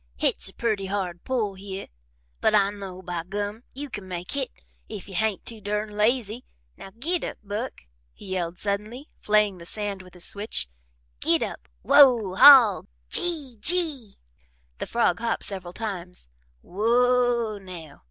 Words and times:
"Hit's 0.15 0.49
a 0.49 0.53
purty 0.55 0.87
hard 0.87 1.23
pull 1.23 1.53
hyeh, 1.57 1.85
but 2.39 2.55
I 2.55 2.71
know, 2.71 3.03
by 3.03 3.23
Gum, 3.23 3.61
you 3.75 3.87
can 3.87 4.07
make 4.07 4.31
hit 4.31 4.49
if 4.89 5.07
you 5.07 5.13
hain't 5.13 5.45
too 5.45 5.61
durn 5.61 5.95
lazy. 5.95 6.43
Now, 6.75 6.89
git 6.97 7.23
up, 7.23 7.37
Buck!" 7.43 7.81
he 8.11 8.25
yelled 8.29 8.57
suddenly, 8.57 9.09
flaying 9.19 9.59
the 9.59 9.65
sand 9.67 10.01
with 10.01 10.15
his 10.15 10.25
switch. 10.25 10.67
"Git 11.19 11.43
up 11.43 11.67
Whoa 11.83 12.33
Haw 12.33 12.81
Gee, 13.11 13.57
Gee!" 13.59 14.15
The 14.79 14.87
frog 14.87 15.19
hopped 15.19 15.43
several 15.43 15.71
times. 15.71 16.29
"Whoa, 16.63 17.59
now!" 17.59 17.99